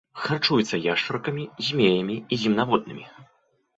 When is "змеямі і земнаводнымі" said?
1.67-3.05